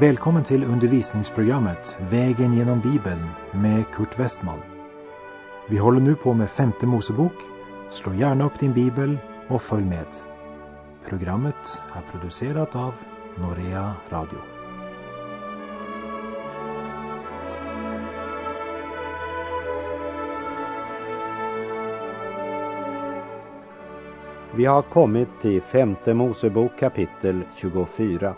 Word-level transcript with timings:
Välkommen 0.00 0.44
till 0.44 0.64
undervisningsprogrammet 0.64 1.96
Vägen 2.10 2.54
genom 2.54 2.80
Bibeln 2.80 3.28
med 3.52 3.84
Kurt 3.94 4.18
Westman. 4.18 4.58
Vi 5.68 5.78
håller 5.78 6.00
nu 6.00 6.14
på 6.14 6.34
med 6.34 6.50
femte 6.50 6.86
Mosebok. 6.86 7.32
Slå 7.90 8.14
gärna 8.14 8.46
upp 8.46 8.58
din 8.60 8.72
bibel 8.72 9.18
och 9.48 9.62
följ 9.62 9.84
med. 9.84 10.06
Programmet 11.08 11.80
är 11.94 12.12
producerat 12.12 12.76
av 12.76 12.94
Norea 13.36 13.94
Radio. 14.10 14.38
Vi 24.54 24.64
har 24.64 24.82
kommit 24.82 25.40
till 25.40 25.62
femte 25.62 26.14
Mosebok 26.14 26.78
kapitel 26.78 27.42
24 27.56 28.34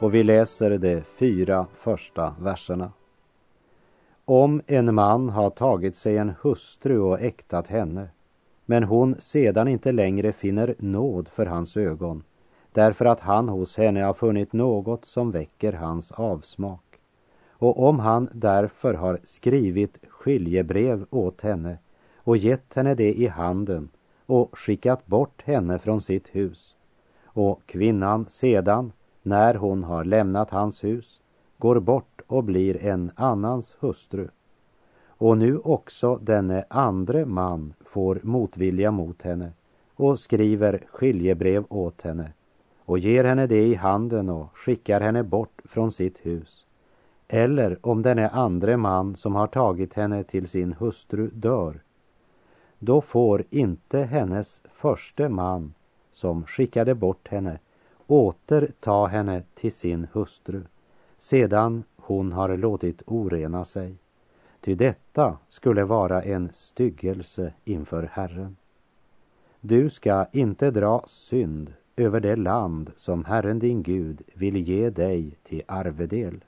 och 0.00 0.14
vi 0.14 0.22
läser 0.22 0.78
de 0.78 1.02
fyra 1.02 1.66
första 1.74 2.34
verserna. 2.40 2.92
Om 4.24 4.62
en 4.66 4.94
man 4.94 5.28
har 5.28 5.50
tagit 5.50 5.96
sig 5.96 6.16
en 6.16 6.32
hustru 6.42 6.98
och 6.98 7.20
äktat 7.20 7.66
henne, 7.66 8.08
men 8.66 8.84
hon 8.84 9.16
sedan 9.18 9.68
inte 9.68 9.92
längre 9.92 10.32
finner 10.32 10.74
nåd 10.78 11.28
för 11.28 11.46
hans 11.46 11.76
ögon, 11.76 12.22
därför 12.72 13.04
att 13.04 13.20
han 13.20 13.48
hos 13.48 13.76
henne 13.76 14.02
har 14.02 14.14
funnit 14.14 14.52
något 14.52 15.04
som 15.04 15.30
väcker 15.30 15.72
hans 15.72 16.12
avsmak. 16.12 17.00
Och 17.50 17.88
om 17.88 17.98
han 18.00 18.28
därför 18.32 18.94
har 18.94 19.20
skrivit 19.24 19.98
skiljebrev 20.08 21.06
åt 21.10 21.40
henne 21.40 21.78
och 22.16 22.36
gett 22.36 22.74
henne 22.74 22.94
det 22.94 23.14
i 23.14 23.26
handen 23.26 23.88
och 24.26 24.58
skickat 24.58 25.06
bort 25.06 25.42
henne 25.42 25.78
från 25.78 26.00
sitt 26.00 26.28
hus, 26.28 26.76
och 27.24 27.60
kvinnan 27.66 28.26
sedan 28.28 28.92
när 29.22 29.54
hon 29.54 29.84
har 29.84 30.04
lämnat 30.04 30.50
hans 30.50 30.84
hus, 30.84 31.20
går 31.58 31.80
bort 31.80 32.20
och 32.26 32.44
blir 32.44 32.84
en 32.84 33.10
annans 33.14 33.76
hustru. 33.80 34.28
Och 35.06 35.38
nu 35.38 35.58
också 35.58 36.16
denne 36.16 36.64
andre 36.70 37.24
man 37.24 37.74
får 37.80 38.20
motvilja 38.22 38.90
mot 38.90 39.22
henne 39.22 39.52
och 39.94 40.20
skriver 40.20 40.84
skiljebrev 40.92 41.64
åt 41.68 42.02
henne 42.02 42.32
och 42.84 42.98
ger 42.98 43.24
henne 43.24 43.46
det 43.46 43.66
i 43.66 43.74
handen 43.74 44.28
och 44.28 44.58
skickar 44.58 45.00
henne 45.00 45.22
bort 45.22 45.60
från 45.64 45.92
sitt 45.92 46.18
hus. 46.26 46.66
Eller 47.28 47.86
om 47.86 48.02
denne 48.02 48.28
andre 48.28 48.76
man 48.76 49.16
som 49.16 49.34
har 49.34 49.46
tagit 49.46 49.94
henne 49.94 50.24
till 50.24 50.48
sin 50.48 50.72
hustru 50.72 51.30
dör, 51.32 51.80
då 52.78 53.00
får 53.00 53.44
inte 53.50 53.98
hennes 53.98 54.62
förste 54.72 55.28
man 55.28 55.74
som 56.10 56.46
skickade 56.46 56.94
bort 56.94 57.28
henne 57.28 57.58
återta 58.10 59.06
henne 59.06 59.42
till 59.54 59.72
sin 59.72 60.06
hustru 60.12 60.62
sedan 61.18 61.84
hon 61.96 62.32
har 62.32 62.56
låtit 62.56 63.02
orena 63.06 63.64
sig. 63.64 63.94
Ty 64.60 64.74
detta 64.74 65.38
skulle 65.48 65.84
vara 65.84 66.22
en 66.22 66.50
styggelse 66.54 67.52
inför 67.64 68.02
Herren. 68.12 68.56
Du 69.60 69.90
ska 69.90 70.26
inte 70.32 70.70
dra 70.70 71.04
synd 71.06 71.72
över 71.96 72.20
det 72.20 72.36
land 72.36 72.92
som 72.96 73.24
Herren 73.24 73.58
din 73.58 73.82
Gud 73.82 74.22
vill 74.34 74.56
ge 74.56 74.90
dig 74.90 75.36
till 75.42 75.62
arvedel. 75.66 76.44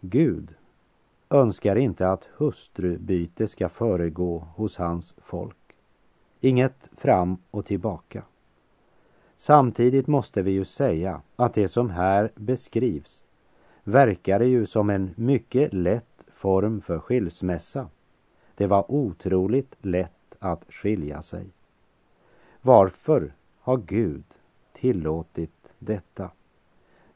Gud 0.00 0.54
önskar 1.30 1.76
inte 1.76 2.08
att 2.08 2.28
hustrubyte 2.36 3.48
ska 3.48 3.68
föregå 3.68 4.46
hos 4.56 4.76
hans 4.76 5.14
folk. 5.18 5.56
Inget 6.40 6.90
fram 6.96 7.36
och 7.50 7.66
tillbaka. 7.66 8.22
Samtidigt 9.36 10.06
måste 10.06 10.42
vi 10.42 10.50
ju 10.50 10.64
säga 10.64 11.20
att 11.36 11.54
det 11.54 11.68
som 11.68 11.90
här 11.90 12.30
beskrivs 12.34 13.20
verkar 13.84 14.40
ju 14.40 14.66
som 14.66 14.90
en 14.90 15.14
mycket 15.16 15.72
lätt 15.72 16.24
form 16.34 16.80
för 16.80 16.98
skilsmässa. 16.98 17.88
Det 18.54 18.66
var 18.66 18.90
otroligt 18.90 19.74
lätt 19.80 20.34
att 20.38 20.64
skilja 20.68 21.22
sig. 21.22 21.46
Varför 22.60 23.32
har 23.60 23.76
Gud 23.76 24.24
tillåtit 24.72 25.68
detta? 25.78 26.30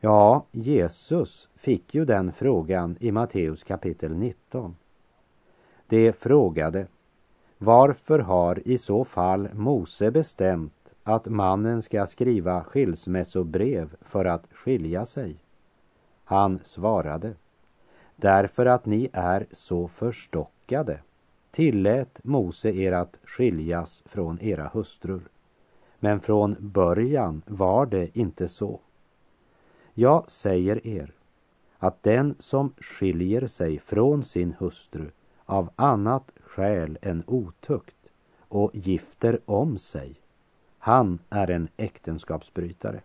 Ja, 0.00 0.44
Jesus 0.52 1.48
fick 1.54 1.94
ju 1.94 2.04
den 2.04 2.32
frågan 2.32 2.96
i 3.00 3.12
Matteus 3.12 3.64
kapitel 3.64 4.14
19. 4.14 4.76
Det 5.86 6.12
frågade 6.12 6.86
varför 7.58 8.18
har 8.18 8.68
i 8.68 8.78
så 8.78 9.04
fall 9.04 9.48
Mose 9.54 10.10
bestämt 10.10 10.77
att 11.08 11.26
mannen 11.26 11.82
ska 11.82 12.06
skriva 12.06 12.64
skilsmässobrev 12.64 13.96
för 14.00 14.24
att 14.24 14.46
skilja 14.50 15.06
sig? 15.06 15.36
Han 16.24 16.58
svarade, 16.64 17.34
därför 18.16 18.66
att 18.66 18.86
ni 18.86 19.08
är 19.12 19.46
så 19.52 19.88
förstockade 19.88 21.00
tillät 21.50 22.20
Mose 22.24 22.70
er 22.70 22.92
att 22.92 23.18
skiljas 23.24 24.02
från 24.06 24.40
era 24.40 24.70
hustrur. 24.72 25.22
Men 25.98 26.20
från 26.20 26.56
början 26.58 27.42
var 27.46 27.86
det 27.86 28.18
inte 28.18 28.48
så. 28.48 28.80
Jag 29.94 30.30
säger 30.30 30.86
er 30.86 31.12
att 31.78 32.02
den 32.02 32.34
som 32.38 32.72
skiljer 32.78 33.46
sig 33.46 33.78
från 33.78 34.24
sin 34.24 34.54
hustru 34.58 35.10
av 35.44 35.70
annat 35.76 36.32
skäl 36.40 36.98
än 37.02 37.22
otukt 37.26 38.08
och 38.48 38.70
gifter 38.74 39.40
om 39.44 39.78
sig 39.78 40.17
han 40.88 41.18
är 41.30 41.50
en 41.50 41.68
äktenskapsbrytare. 41.76 43.00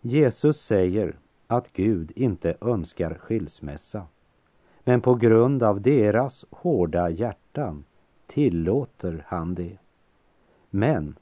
Jesus 0.00 0.60
säger 0.60 1.16
att 1.46 1.72
Gud 1.72 2.12
inte 2.16 2.56
önskar 2.60 3.14
skilsmässa. 3.14 4.06
Men 4.84 5.00
på 5.00 5.14
grund 5.14 5.62
av 5.62 5.80
deras 5.80 6.44
hårda 6.50 7.10
hjärtan 7.10 7.84
tillåter 8.26 9.24
han 9.26 9.54
det. 9.54 9.78
Men 10.70 11.16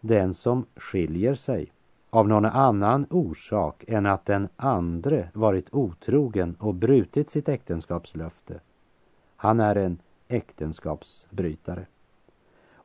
den 0.00 0.34
som 0.34 0.66
skiljer 0.76 1.34
sig 1.34 1.72
av 2.10 2.28
någon 2.28 2.44
annan 2.44 3.06
orsak 3.10 3.84
än 3.88 4.06
att 4.06 4.26
den 4.26 4.48
andre 4.56 5.28
varit 5.34 5.74
otrogen 5.74 6.56
och 6.58 6.74
brutit 6.74 7.30
sitt 7.30 7.48
äktenskapslöfte, 7.48 8.60
han 9.36 9.60
är 9.60 9.76
en 9.76 9.98
äktenskapsbrytare 10.28 11.86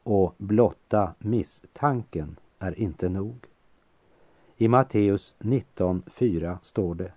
och 0.07 0.35
blotta 0.37 1.13
misstanken 1.19 2.35
är 2.59 2.79
inte 2.79 3.09
nog. 3.09 3.45
I 4.57 4.67
Matteus 4.67 5.35
19.4 5.39 6.57
står 6.61 6.95
det 6.95 7.11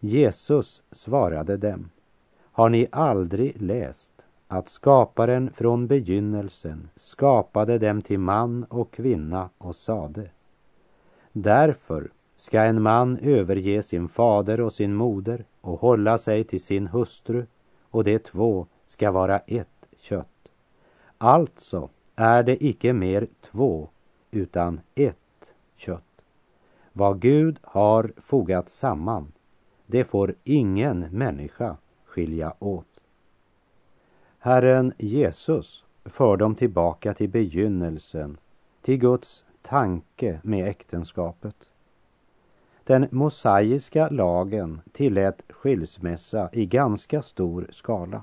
Jesus 0.00 0.82
svarade 0.90 1.56
dem 1.56 1.90
Har 2.42 2.68
ni 2.68 2.86
aldrig 2.92 3.62
läst 3.62 4.12
att 4.48 4.68
skaparen 4.68 5.50
från 5.52 5.86
begynnelsen 5.86 6.88
skapade 6.96 7.78
dem 7.78 8.02
till 8.02 8.18
man 8.18 8.64
och 8.64 8.90
kvinna 8.90 9.48
och 9.58 9.76
sade 9.76 10.30
Därför 11.32 12.10
ska 12.36 12.62
en 12.62 12.82
man 12.82 13.18
överge 13.18 13.82
sin 13.82 14.08
fader 14.08 14.60
och 14.60 14.72
sin 14.72 14.94
moder 14.94 15.44
och 15.60 15.80
hålla 15.80 16.18
sig 16.18 16.44
till 16.44 16.62
sin 16.62 16.86
hustru 16.86 17.46
och 17.90 18.04
de 18.04 18.18
två 18.18 18.66
ska 18.86 19.10
vara 19.10 19.38
ett 19.38 19.86
kött. 19.98 20.48
Alltså 21.18 21.88
är 22.16 22.42
det 22.42 22.64
icke 22.64 22.92
mer 22.92 23.26
två 23.50 23.88
utan 24.30 24.80
ett 24.94 25.54
kött. 25.76 26.02
Vad 26.92 27.20
Gud 27.20 27.58
har 27.62 28.12
fogat 28.16 28.68
samman, 28.68 29.32
det 29.86 30.04
får 30.04 30.34
ingen 30.44 31.00
människa 31.00 31.76
skilja 32.04 32.54
åt. 32.58 33.00
Herren 34.38 34.92
Jesus 34.98 35.84
för 36.04 36.36
dem 36.36 36.54
tillbaka 36.54 37.14
till 37.14 37.28
begynnelsen, 37.28 38.38
till 38.82 38.98
Guds 38.98 39.44
tanke 39.62 40.40
med 40.42 40.68
äktenskapet. 40.68 41.70
Den 42.84 43.08
mosaiska 43.10 44.08
lagen 44.08 44.80
tillät 44.92 45.42
skilsmässa 45.48 46.48
i 46.52 46.66
ganska 46.66 47.22
stor 47.22 47.66
skala 47.70 48.22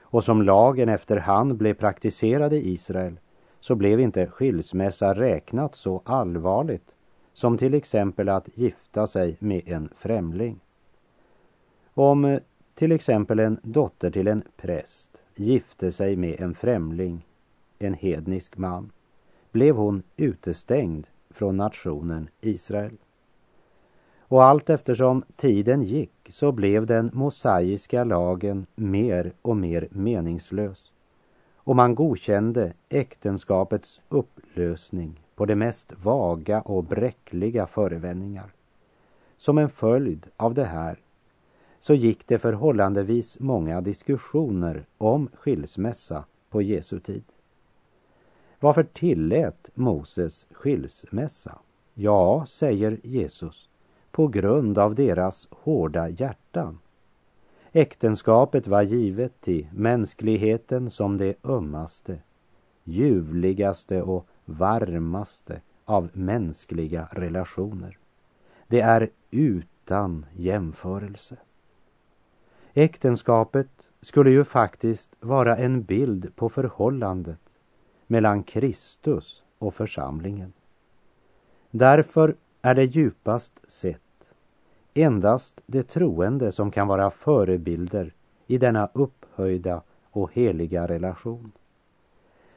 och 0.00 0.24
som 0.24 0.42
lagen 0.42 0.88
efterhand 0.88 1.56
blev 1.56 1.74
praktiserad 1.74 2.52
i 2.52 2.70
Israel 2.72 3.18
så 3.64 3.74
blev 3.74 4.00
inte 4.00 4.26
skilsmässa 4.26 5.14
räknat 5.14 5.74
så 5.74 6.02
allvarligt 6.04 6.94
som 7.32 7.58
till 7.58 7.74
exempel 7.74 8.28
att 8.28 8.58
gifta 8.58 9.06
sig 9.06 9.36
med 9.38 9.62
en 9.66 9.88
främling. 9.96 10.60
Om 11.94 12.24
eh, 12.24 12.40
till 12.74 12.92
exempel 12.92 13.38
en 13.38 13.60
dotter 13.62 14.10
till 14.10 14.28
en 14.28 14.42
präst 14.56 15.22
gifte 15.34 15.92
sig 15.92 16.16
med 16.16 16.40
en 16.40 16.54
främling, 16.54 17.26
en 17.78 17.94
hednisk 17.94 18.56
man, 18.56 18.92
blev 19.52 19.76
hon 19.76 20.02
utestängd 20.16 21.06
från 21.30 21.56
nationen 21.56 22.28
Israel. 22.40 22.96
Och 24.18 24.44
allt 24.44 24.70
eftersom 24.70 25.22
tiden 25.36 25.82
gick 25.82 26.28
så 26.28 26.52
blev 26.52 26.86
den 26.86 27.10
mosaiska 27.12 28.04
lagen 28.04 28.66
mer 28.74 29.32
och 29.42 29.56
mer 29.56 29.88
meningslös 29.90 30.93
och 31.64 31.76
man 31.76 31.94
godkände 31.94 32.72
äktenskapets 32.88 34.00
upplösning 34.08 35.20
på 35.34 35.46
de 35.46 35.54
mest 35.56 35.92
vaga 36.02 36.60
och 36.60 36.84
bräckliga 36.84 37.66
förevändningar. 37.66 38.52
som 39.36 39.58
en 39.58 39.70
följd 39.70 40.26
av 40.36 40.54
det 40.54 40.64
här 40.64 40.98
så 41.80 41.94
gick 41.94 42.26
det 42.26 42.38
förhållandevis 42.38 43.40
många 43.40 43.80
diskussioner 43.80 44.86
om 44.98 45.28
skilsmässa 45.34 46.24
på 46.50 46.62
Jesu 46.62 47.00
tid. 47.00 47.24
Varför 48.60 48.82
tillät 48.82 49.70
Moses 49.74 50.46
skilsmässa? 50.50 51.58
Ja, 51.94 52.46
säger 52.48 52.98
Jesus, 53.02 53.68
på 54.10 54.28
grund 54.28 54.78
av 54.78 54.94
deras 54.94 55.48
hårda 55.50 56.08
hjärtan. 56.08 56.78
Äktenskapet 57.76 58.66
var 58.66 58.82
givet 58.82 59.40
till 59.40 59.66
mänskligheten 59.72 60.90
som 60.90 61.18
det 61.18 61.34
ömmaste, 61.44 62.18
ljuvligaste 62.84 64.02
och 64.02 64.26
varmaste 64.44 65.60
av 65.84 66.10
mänskliga 66.12 67.08
relationer. 67.12 67.98
Det 68.66 68.80
är 68.80 69.10
utan 69.30 70.26
jämförelse. 70.36 71.36
Äktenskapet 72.74 73.90
skulle 74.02 74.30
ju 74.30 74.44
faktiskt 74.44 75.16
vara 75.20 75.56
en 75.56 75.82
bild 75.82 76.36
på 76.36 76.48
förhållandet 76.48 77.58
mellan 78.06 78.42
Kristus 78.42 79.42
och 79.58 79.74
församlingen. 79.74 80.52
Därför 81.70 82.36
är 82.62 82.74
det 82.74 82.84
djupast 82.84 83.60
sett 83.68 84.03
endast 84.94 85.60
de 85.66 85.82
troende 85.82 86.52
som 86.52 86.70
kan 86.70 86.88
vara 86.88 87.10
förebilder 87.10 88.14
i 88.46 88.58
denna 88.58 88.88
upphöjda 88.92 89.82
och 90.10 90.32
heliga 90.32 90.88
relation. 90.88 91.52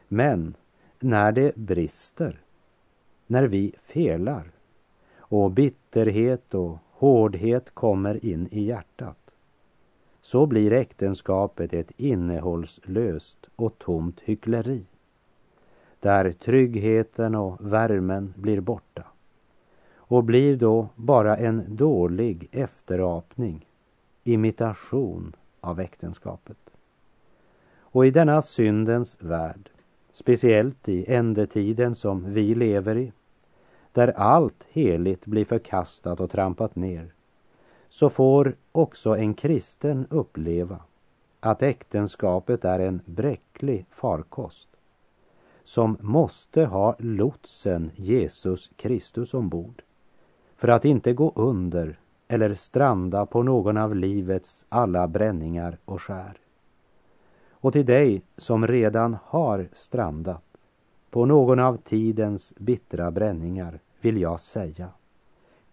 Men 0.08 0.56
när 1.00 1.32
det 1.32 1.56
brister, 1.56 2.40
när 3.28 3.44
vi 3.44 3.74
felar 3.82 4.52
och 5.18 5.52
bitterhet 5.52 6.54
och 6.54 6.78
hårdhet 6.92 7.70
kommer 7.74 8.26
in 8.26 8.48
i 8.52 8.62
hjärtat, 8.62 9.36
så 10.22 10.46
blir 10.46 10.74
äktenskapet 10.74 11.74
ett 11.74 11.92
innehållslöst 11.98 13.38
och 13.56 13.80
tomt 13.80 14.20
hyckleri 14.20 14.86
där 16.00 16.32
tryggheten 16.32 17.36
och 17.36 17.74
värmen 17.74 18.34
blir 18.38 18.60
borta 18.60 19.04
och 20.08 20.24
blir 20.24 20.56
då 20.58 20.90
bara 20.96 21.38
en 21.38 21.76
dålig 21.76 22.50
efterapning, 22.52 23.66
imitation 24.24 25.36
av 25.62 25.80
äktenskapet. 25.80 26.58
Och 27.80 28.06
i 28.06 28.12
denna 28.12 28.42
syndens 28.42 29.18
värld, 29.22 29.70
speciellt 30.12 30.90
i 30.90 31.14
ändetiden 31.14 31.96
som 31.96 32.34
vi 32.34 32.56
lever 32.56 32.98
i, 32.98 33.12
där 33.92 34.08
allt 34.08 34.64
heligt 34.70 35.26
blir 35.26 35.46
förkastat 35.46 36.20
och 36.20 36.32
trampat 36.32 36.76
ner, 36.76 37.14
så 37.90 38.10
får 38.10 38.56
också 38.72 39.18
en 39.18 39.34
kristen 39.34 40.08
uppleva 40.10 40.80
att 41.40 41.64
äktenskapet 41.64 42.66
är 42.66 42.80
en 42.80 43.02
bräcklig 43.06 43.86
farkost 43.92 44.68
som 45.64 45.98
måste 46.02 46.66
ha 46.66 46.96
lotsen 47.00 47.92
Jesus 47.96 48.70
Kristus 48.76 49.34
ombord 49.34 49.82
för 50.58 50.68
att 50.68 50.86
inte 50.86 51.14
gå 51.14 51.32
under 51.36 52.00
eller 52.28 52.56
stranda 52.56 53.26
på 53.26 53.44
någon 53.44 53.78
av 53.78 53.96
livets 53.96 54.66
alla 54.70 55.08
bränningar 55.08 55.78
och 55.86 56.02
skär. 56.02 56.38
Och 57.52 57.74
till 57.74 57.86
dig 57.86 58.22
som 58.38 58.68
redan 58.68 59.18
har 59.24 59.68
strandat 59.74 60.44
på 61.10 61.26
någon 61.26 61.60
av 61.60 61.78
tidens 61.78 62.54
bittra 62.58 63.12
bränningar 63.12 63.80
vill 64.02 64.22
jag 64.22 64.40
säga 64.40 64.90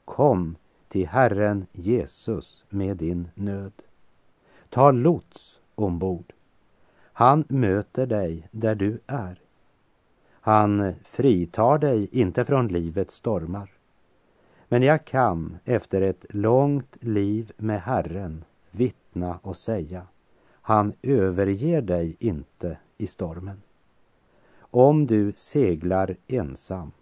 Kom 0.04 0.56
till 0.88 1.06
Herren 1.06 1.66
Jesus 1.72 2.64
med 2.69 2.96
din 2.96 3.28
nöd. 3.34 3.72
Ta 4.69 4.90
lots 4.90 5.60
ombord. 5.75 6.32
Han 7.12 7.44
möter 7.48 8.06
dig 8.06 8.48
där 8.50 8.75
du 8.75 8.98
är. 9.06 9.40
Han 10.40 10.94
fritar 11.04 11.78
dig 11.78 12.08
inte 12.12 12.44
från 12.44 12.69
livets 12.69 13.14
stormar. 13.14 13.74
Men 14.75 14.82
jag 14.82 15.05
kan 15.05 15.59
efter 15.65 16.00
ett 16.00 16.25
långt 16.29 16.97
liv 17.00 17.53
med 17.56 17.81
Herren 17.81 18.44
vittna 18.71 19.38
och 19.43 19.56
säga 19.56 20.06
han 20.53 20.93
överger 21.03 21.82
dig 21.82 22.17
inte 22.19 22.79
i 22.99 23.06
stormen. 23.06 23.62
Om 24.59 25.06
du 25.06 25.32
seglar 25.37 26.17
ensam 26.26 26.93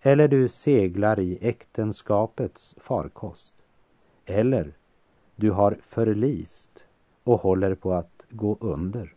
eller 0.00 0.28
du 0.28 0.48
seglar 0.48 1.20
i 1.20 1.38
äktenskapets 1.40 2.74
farkost 2.78 3.54
eller 4.26 4.72
du 5.36 5.50
har 5.50 5.78
förlist 5.88 6.84
och 7.24 7.40
håller 7.40 7.74
på 7.74 7.92
att 7.92 8.24
gå 8.28 8.56
under. 8.60 9.14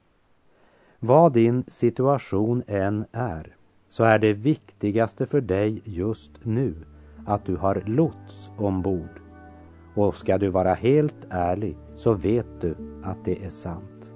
Vad 0.99 1.33
din 1.33 1.63
situation 1.67 2.63
än 2.67 3.05
är 3.11 3.55
så 3.89 4.03
är 4.03 4.19
det 4.19 4.33
viktigaste 4.33 5.25
för 5.25 5.41
dig 5.41 5.81
just 5.85 6.31
nu 6.43 6.75
att 7.25 7.45
du 7.45 7.55
har 7.55 7.83
lots 7.85 8.51
ombord. 8.57 9.21
Och 9.95 10.15
ska 10.15 10.37
du 10.37 10.49
vara 10.49 10.73
helt 10.73 11.25
ärlig 11.29 11.77
så 11.95 12.13
vet 12.13 12.61
du 12.61 12.75
att 13.03 13.25
det 13.25 13.45
är 13.45 13.49
sant. 13.49 14.11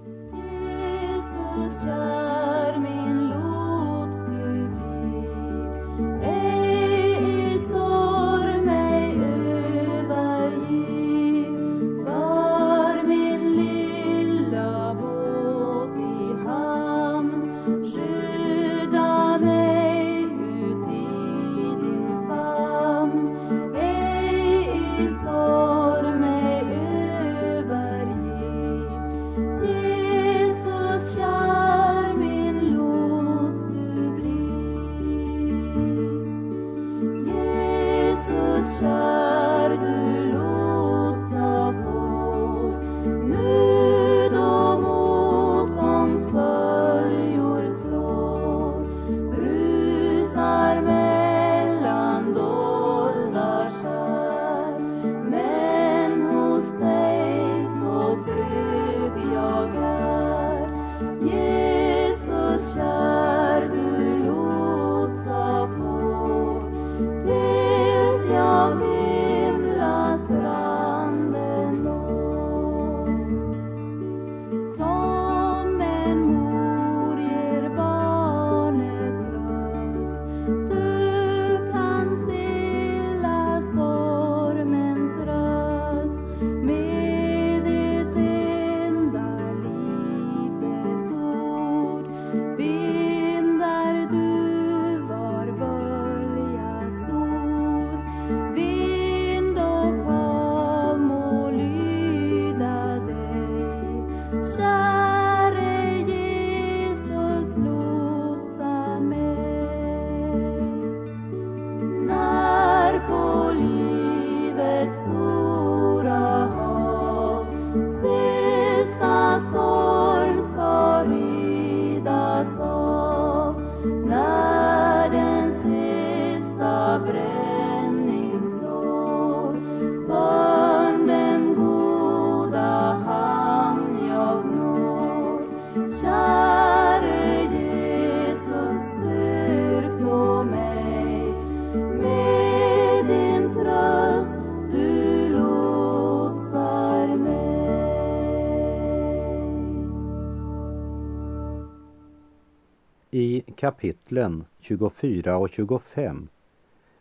Kapitlen 153.57 154.45
24 154.59 155.37
och 155.37 155.49
25 155.49 156.27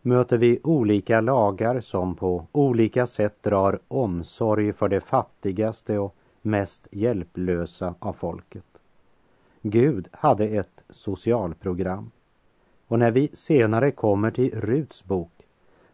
möter 0.03 0.39
vi 0.39 0.61
olika 0.63 1.21
lagar 1.21 1.81
som 1.81 2.15
på 2.15 2.47
olika 2.53 3.07
sätt 3.07 3.43
drar 3.43 3.79
omsorg 3.89 4.73
för 4.73 4.89
de 4.89 5.01
fattigaste 5.01 5.99
och 5.99 6.17
mest 6.43 6.89
hjälplösa 6.91 7.95
av 7.99 8.13
folket. 8.13 8.65
Gud 9.63 10.09
hade 10.13 10.45
ett 10.45 10.83
socialprogram 10.91 12.11
och 12.87 12.99
när 12.99 13.11
vi 13.11 13.29
senare 13.33 13.91
kommer 13.91 14.31
till 14.31 14.61
Ruts 14.61 15.05
bok 15.05 15.33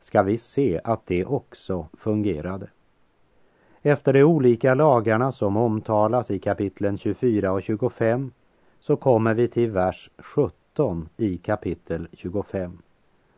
ska 0.00 0.22
vi 0.22 0.38
se 0.38 0.80
att 0.84 1.06
det 1.06 1.24
också 1.24 1.86
fungerade. 1.98 2.66
Efter 3.82 4.12
de 4.12 4.22
olika 4.22 4.74
lagarna 4.74 5.32
som 5.32 5.56
omtalas 5.56 6.30
i 6.30 6.38
kapitlen 6.38 6.98
24 6.98 7.52
och 7.52 7.62
25 7.62 8.30
så 8.82 8.96
kommer 8.96 9.34
vi 9.34 9.48
till 9.48 9.70
vers 9.70 10.10
17 10.18 11.08
i 11.16 11.38
kapitel 11.38 12.08
25. 12.12 12.78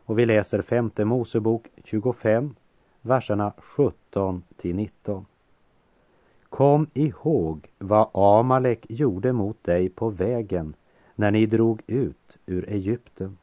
Och 0.05 0.19
vi 0.19 0.25
läser 0.25 0.61
femte 0.61 1.05
Mosebok 1.05 1.67
25, 1.83 2.55
verserna 3.01 3.53
17 3.57 4.43
till 4.57 4.75
19. 4.75 5.25
Kom 6.49 6.87
ihåg 6.93 7.67
vad 7.77 8.09
Amalek 8.13 8.85
gjorde 8.89 9.33
mot 9.33 9.63
dig 9.63 9.89
på 9.89 10.09
vägen 10.09 10.73
när 11.15 11.31
ni 11.31 11.45
drog 11.45 11.81
ut 11.87 12.37
ur 12.45 12.69
Egypten. 12.69 13.37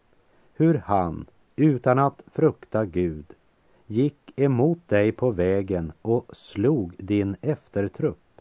Hur 0.55 0.75
han, 0.75 1.27
utan 1.57 1.99
att 1.99 2.23
frukta 2.33 2.85
Gud, 2.85 3.27
gick 3.87 4.33
emot 4.37 4.89
dig 4.89 5.13
på 5.13 5.31
vägen 5.31 5.93
och 6.03 6.31
slog 6.33 6.95
din 6.99 7.37
eftertrupp, 7.41 8.41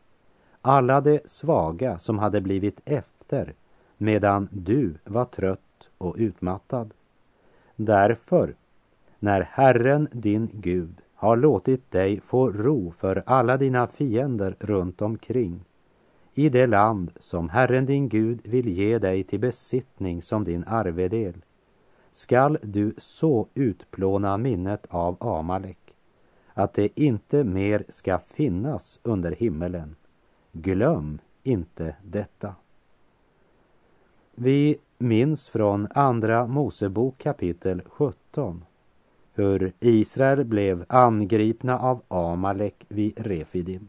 alla 0.62 1.02
de 1.02 1.20
svaga 1.26 2.00
som 2.00 2.20
hade 2.20 2.42
blivit 2.42 2.80
efter 2.86 3.21
medan 3.98 4.48
du 4.52 4.94
var 5.04 5.26
trött 5.26 5.90
och 5.98 6.16
utmattad. 6.18 6.94
Därför, 7.76 8.56
när 9.20 9.42
Herren 9.42 10.08
din 10.12 10.50
Gud 10.54 11.02
har 11.16 11.38
låtit 11.38 11.92
dig 11.92 12.20
få 12.20 12.52
ro 12.52 12.94
för 12.98 13.24
alla 13.26 13.58
dina 13.58 13.88
fiender 13.88 14.56
runt 14.60 15.02
omkring 15.02 15.60
i 16.34 16.50
det 16.50 16.68
land 16.68 17.12
som 17.20 17.50
Herren 17.50 17.86
din 17.86 18.10
Gud 18.10 18.40
vill 18.44 18.68
ge 18.68 19.00
dig 19.00 19.24
till 19.24 19.40
besittning 19.40 20.22
som 20.22 20.44
din 20.44 20.64
arvedel 20.68 21.34
skall 22.12 22.58
du 22.62 22.94
så 22.98 23.48
utplåna 23.54 24.38
minnet 24.38 24.86
av 24.90 25.18
Amalek 25.20 25.78
att 26.54 26.74
det 26.74 27.00
inte 27.00 27.44
mer 27.44 27.84
ska 27.90 28.20
finnas 28.20 29.00
under 29.04 29.32
himmelen. 29.32 29.96
Glöm 30.52 31.20
inte 31.44 31.96
detta. 32.04 32.56
Vi 34.36 34.78
minns 34.98 35.48
från 35.48 35.88
Andra 35.96 36.48
Mosebok 36.48 37.18
kapitel 37.18 37.82
17 37.86 38.66
hur 39.34 39.74
Israel 39.80 40.44
blev 40.46 40.86
angripna 40.88 41.80
av 41.80 42.02
Amalek 42.08 42.86
vid 42.88 43.20
Refidim. 43.20 43.88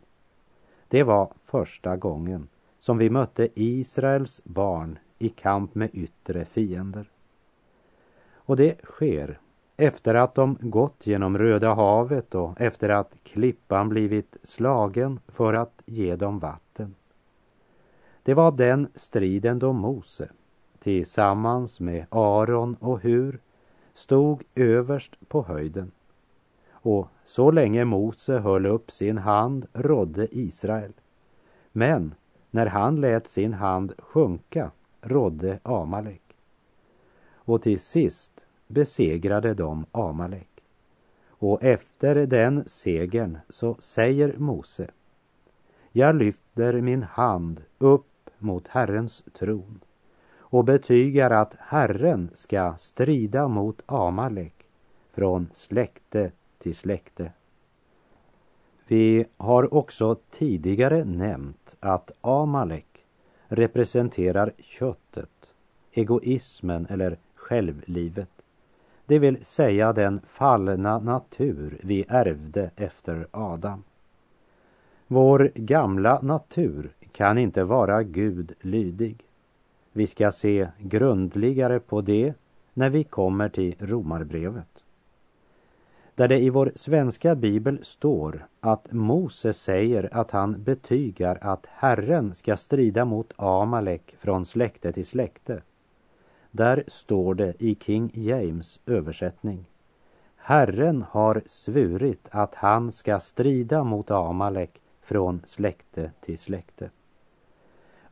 Det 0.88 1.02
var 1.02 1.32
första 1.46 1.96
gången 1.96 2.48
som 2.80 2.98
vi 2.98 3.10
mötte 3.10 3.48
Israels 3.54 4.40
barn 4.44 4.98
i 5.18 5.28
kamp 5.28 5.74
med 5.74 5.90
yttre 5.92 6.44
fiender. 6.44 7.10
Och 8.32 8.56
det 8.56 8.84
sker 8.84 9.38
efter 9.76 10.14
att 10.14 10.34
de 10.34 10.58
gått 10.60 11.06
genom 11.06 11.38
Röda 11.38 11.74
havet 11.74 12.34
och 12.34 12.60
efter 12.60 12.88
att 12.88 13.14
klippan 13.22 13.88
blivit 13.88 14.36
slagen 14.42 15.20
för 15.28 15.54
att 15.54 15.82
ge 15.86 16.16
dem 16.16 16.38
vatten. 16.38 16.61
Det 18.22 18.34
var 18.34 18.52
den 18.52 18.88
striden 18.94 19.58
då 19.58 19.72
Mose 19.72 20.28
tillsammans 20.78 21.80
med 21.80 22.06
Aron 22.10 22.76
och 22.80 23.00
Hur 23.00 23.40
stod 23.94 24.42
överst 24.54 25.28
på 25.28 25.42
höjden. 25.42 25.90
Och 26.70 27.08
så 27.24 27.50
länge 27.50 27.84
Mose 27.84 28.38
höll 28.38 28.66
upp 28.66 28.90
sin 28.90 29.18
hand 29.18 29.66
rådde 29.72 30.28
Israel. 30.30 30.92
Men 31.72 32.14
när 32.50 32.66
han 32.66 33.00
lät 33.00 33.28
sin 33.28 33.52
hand 33.52 33.92
sjunka 33.98 34.70
rådde 35.00 35.58
Amalek. 35.62 36.22
Och 37.34 37.62
till 37.62 37.80
sist 37.80 38.32
besegrade 38.66 39.54
de 39.54 39.86
Amalek. 39.92 40.48
Och 41.28 41.62
efter 41.62 42.14
den 42.26 42.64
segern 42.66 43.38
så 43.48 43.76
säger 43.78 44.34
Mose 44.38 44.90
Jag 45.92 46.14
lyfter 46.14 46.80
min 46.80 47.02
hand 47.02 47.60
upp 47.78 48.11
mot 48.42 48.68
Herrens 48.68 49.22
tron 49.38 49.80
och 50.38 50.64
betygar 50.64 51.30
att 51.30 51.54
Herren 51.58 52.30
ska 52.34 52.74
strida 52.78 53.48
mot 53.48 53.82
Amalek 53.86 54.54
från 55.12 55.48
släkte 55.54 56.30
till 56.58 56.74
släkte. 56.74 57.32
Vi 58.86 59.24
har 59.36 59.74
också 59.74 60.16
tidigare 60.30 61.04
nämnt 61.04 61.76
att 61.80 62.12
Amalek 62.20 63.04
representerar 63.46 64.52
köttet, 64.58 65.52
egoismen 65.92 66.86
eller 66.90 67.16
självlivet. 67.34 68.30
Det 69.06 69.18
vill 69.18 69.44
säga 69.44 69.92
den 69.92 70.20
fallna 70.28 70.98
natur 70.98 71.80
vi 71.82 72.04
ärvde 72.08 72.70
efter 72.76 73.26
Adam. 73.30 73.82
Vår 75.06 75.52
gamla 75.54 76.20
natur 76.22 76.92
kan 77.12 77.38
inte 77.38 77.64
vara 77.64 78.02
Gud 78.02 78.52
lydig. 78.60 79.24
Vi 79.92 80.06
ska 80.06 80.32
se 80.32 80.68
grundligare 80.78 81.80
på 81.80 82.00
det 82.00 82.34
när 82.74 82.90
vi 82.90 83.04
kommer 83.04 83.48
till 83.48 83.74
Romarbrevet. 83.78 84.84
Där 86.14 86.28
det 86.28 86.38
i 86.38 86.50
vår 86.50 86.72
svenska 86.76 87.34
bibel 87.34 87.84
står 87.84 88.46
att 88.60 88.92
Mose 88.92 89.52
säger 89.52 90.08
att 90.12 90.30
han 90.30 90.62
betygar 90.62 91.38
att 91.40 91.66
Herren 91.66 92.34
ska 92.34 92.56
strida 92.56 93.04
mot 93.04 93.32
Amalek 93.36 94.16
från 94.18 94.46
släkte 94.46 94.92
till 94.92 95.06
släkte. 95.06 95.62
Där 96.50 96.84
står 96.88 97.34
det 97.34 97.62
i 97.62 97.76
King 97.80 98.10
James 98.14 98.80
översättning. 98.86 99.64
Herren 100.36 101.04
har 101.10 101.42
svurit 101.46 102.28
att 102.30 102.54
han 102.54 102.92
ska 102.92 103.20
strida 103.20 103.84
mot 103.84 104.10
Amalek 104.10 104.80
från 105.02 105.42
släkte 105.46 106.10
till 106.20 106.38
släkte. 106.38 106.90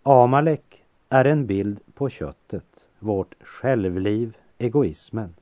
Amalek 0.03 0.85
är 1.09 1.25
en 1.25 1.47
bild 1.47 1.81
på 1.95 2.09
köttet, 2.09 2.85
vårt 2.99 3.35
självliv, 3.41 4.37
egoismen, 4.59 5.35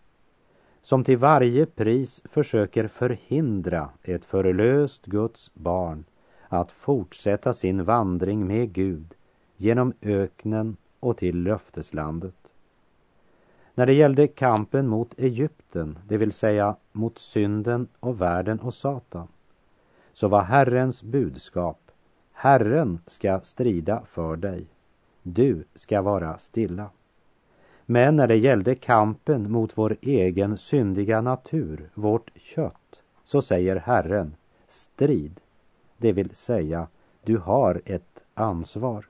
som 0.83 1.05
till 1.05 1.19
varje 1.19 1.67
pris 1.67 2.21
försöker 2.25 2.89
förhindra 2.89 3.91
ett 4.03 4.25
förlöst 4.25 5.07
Guds 5.07 5.55
barn 5.55 6.05
att 6.49 6.73
fortsätta 6.73 7.55
sin 7.55 7.85
vandring 7.85 8.47
med 8.47 8.73
Gud 8.73 9.15
genom 9.57 9.93
öknen 10.03 10.77
och 11.01 11.17
till 11.17 11.43
löfteslandet. 11.43 12.53
När 13.75 13.87
det 13.87 13.95
gällde 13.95 14.27
kampen 14.27 14.89
mot 14.89 15.19
Egypten, 15.19 15.99
det 16.09 16.17
vill 16.17 16.33
säga 16.33 16.77
mot 16.93 17.19
synden 17.19 17.89
och 18.01 18.21
världen 18.21 18.61
och 18.61 18.75
Satan, 18.75 19.29
så 20.13 20.29
var 20.29 20.43
Herrens 20.43 21.03
budskap 21.03 21.88
Herren 22.41 22.99
ska 23.07 23.41
strida 23.41 24.03
för 24.11 24.37
dig 24.37 24.67
du 25.23 25.65
ska 25.75 26.03
vara 26.03 26.39
stilla. 26.39 26.91
Men 27.87 28.17
när 28.17 28.27
det 28.27 28.37
gällde 28.37 28.75
kampen 28.75 29.51
mot 29.53 29.79
vår 29.79 29.97
egen 30.01 30.59
syndiga 30.59 31.21
natur, 31.21 31.91
vårt 31.95 32.31
kött, 32.35 33.03
så 33.25 33.43
säger 33.43 33.77
Herren, 33.77 34.35
strid, 34.69 35.41
det 35.97 36.13
vill 36.13 36.35
säga, 36.35 36.87
du 37.25 37.37
har 37.37 37.81
ett 37.85 38.25
ansvar. 38.35 39.07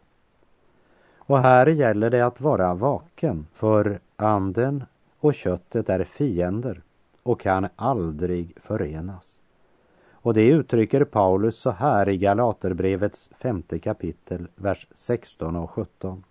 Och 1.19 1.39
här 1.39 1.67
gäller 1.67 2.11
det 2.11 2.27
att 2.27 2.41
vara 2.41 2.75
vaken, 2.75 3.47
för 3.55 4.01
anden 4.17 4.85
och 5.21 5.35
köttet 5.35 5.89
är 5.89 6.05
fiender 6.05 6.83
och 7.23 7.41
kan 7.41 7.69
aldrig 7.77 8.55
förenas. 8.63 9.38
Och 10.29 10.35
det 10.35 10.47
uttrycker 10.47 11.05
Paulus 11.05 11.57
så 11.59 11.71
här 11.71 12.09
i 12.09 12.19
Galaterbrevets 12.19 13.31
femte 13.39 13.79
kapitel, 13.79 14.47
vers 14.55 14.87
16 14.95 15.57
och 15.57 15.71
17. 15.71 16.25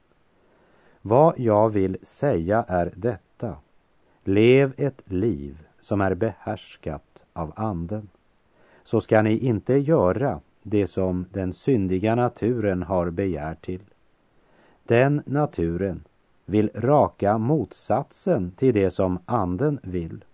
Vad 1.01 1.39
jag 1.39 1.70
vill 1.70 1.98
säga 2.01 2.66
är 2.68 2.94
detta. 2.96 3.56
Lev 4.24 4.74
ett 4.77 5.01
liv 5.06 5.58
som 5.80 6.01
är 6.01 6.16
behärskat 6.16 7.20
av 7.34 7.54
anden. 7.56 8.10
Så 8.84 9.01
ska 9.01 9.22
ni 9.22 9.38
inte 9.38 9.74
göra 9.74 10.39
det 10.63 10.88
som 10.88 11.25
den 11.34 11.54
syndiga 11.54 12.16
naturen 12.16 12.84
har 12.84 13.10
begär 13.10 13.56
till. 13.56 13.82
Den 14.84 15.22
naturen 15.25 16.04
vill 16.46 16.70
raka 16.75 17.38
motsatsen 17.38 18.51
till 18.51 18.74
det 18.74 18.92
som 18.92 19.20
anden 19.25 19.80
vill. 19.84 20.25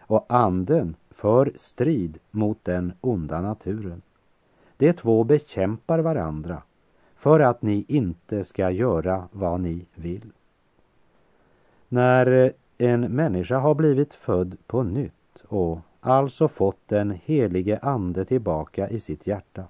Och 0.00 0.26
anden 0.28 0.96
för 1.14 1.52
strid 1.56 2.18
mot 2.30 2.58
den 2.62 2.92
onda 3.00 3.40
naturen. 3.40 4.02
De 4.76 4.92
två 4.92 5.24
bekämpar 5.24 5.98
varandra 5.98 6.62
för 7.16 7.40
att 7.40 7.62
ni 7.62 7.84
inte 7.88 8.44
ska 8.44 8.70
göra 8.70 9.28
vad 9.32 9.60
ni 9.60 9.86
vill. 9.94 10.32
När 11.88 12.52
en 12.78 13.00
människa 13.00 13.58
har 13.58 13.74
blivit 13.74 14.14
född 14.14 14.56
på 14.66 14.82
nytt 14.82 15.42
och 15.48 15.78
alltså 16.00 16.48
fått 16.48 16.88
den 16.88 17.10
helige 17.24 17.78
ande 17.78 18.24
tillbaka 18.24 18.88
i 18.88 19.00
sitt 19.00 19.26
hjärta, 19.26 19.64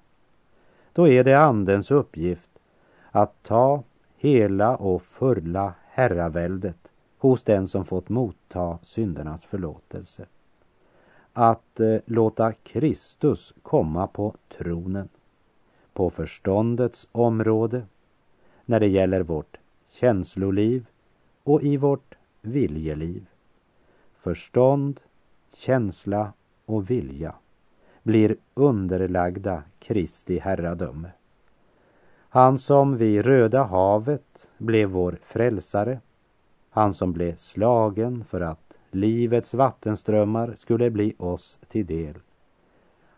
då 0.93 1.07
är 1.07 1.23
det 1.23 1.39
andens 1.39 1.91
uppgift 1.91 2.49
att 3.11 3.43
ta 3.43 3.83
hela 4.17 4.75
och 4.75 5.01
fulla 5.01 5.73
herraväldet 5.89 6.87
hos 7.17 7.43
den 7.43 7.67
som 7.67 7.85
fått 7.85 8.09
motta 8.09 8.77
syndernas 8.83 9.43
förlåtelse. 9.43 10.25
Att 11.37 11.79
eh, 11.79 11.97
låta 12.05 12.53
Kristus 12.53 13.53
komma 13.61 14.07
på 14.07 14.35
tronen, 14.57 15.09
på 15.93 16.09
förståndets 16.09 17.07
område, 17.11 17.85
när 18.65 18.79
det 18.79 18.87
gäller 18.87 19.21
vårt 19.21 19.57
känsloliv 19.85 20.85
och 21.43 21.63
i 21.63 21.77
vårt 21.77 22.15
viljeliv. 22.41 23.25
Förstånd, 24.13 24.99
känsla 25.53 26.33
och 26.65 26.89
vilja 26.89 27.35
blir 28.03 28.35
underlagda 28.53 29.63
Kristi 29.79 30.39
herradöme. 30.39 31.09
Han 32.29 32.59
som 32.59 32.97
vid 32.97 33.25
Röda 33.25 33.63
havet 33.63 34.47
blev 34.57 34.89
vår 34.89 35.17
frälsare, 35.25 35.99
han 36.69 36.93
som 36.93 37.13
blev 37.13 37.35
slagen 37.35 38.25
för 38.29 38.41
att 38.41 38.64
livets 38.95 39.53
vattenströmmar 39.53 40.55
skulle 40.57 40.89
bli 40.89 41.13
oss 41.17 41.59
till 41.67 41.85
del. 41.85 42.15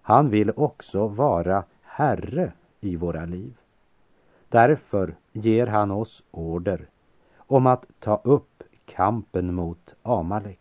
Han 0.01 0.29
vill 0.29 0.51
också 0.55 1.07
vara 1.07 1.63
Herre 1.81 2.51
i 2.79 2.96
våra 2.96 3.25
liv. 3.25 3.57
Därför 4.50 5.15
ger 5.31 5.67
han 5.67 5.91
oss 5.91 6.24
order 6.31 6.86
om 7.38 7.67
att 7.67 7.86
ta 8.00 8.22
upp 8.24 8.63
kampen 8.86 9.53
mot 9.53 9.96
Amalek. 10.03 10.60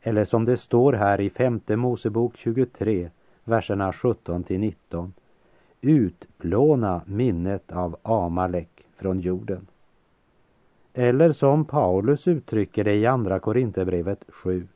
Eller 0.00 0.24
som 0.24 0.44
det 0.44 0.56
står 0.56 0.92
här 0.92 1.20
i 1.20 1.30
femte 1.30 1.76
Mosebok 1.76 2.36
23, 2.36 3.10
verserna 3.44 3.92
17 3.92 4.44
till 4.44 4.60
19. 4.60 5.12
Utplåna 5.80 7.00
minnet 7.06 7.72
av 7.72 7.96
Amalek 8.02 8.86
från 8.96 9.20
jorden. 9.20 9.66
Eller 10.98 11.32
som 11.32 11.64
Paulus 11.64 12.28
uttrycker 12.28 12.84
det 12.84 12.94
i 12.94 13.06
Andra 13.06 13.38
Korinthierbrevet 13.38 14.24
7. 14.28 14.68